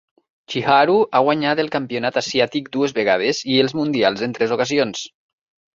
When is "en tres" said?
4.31-4.57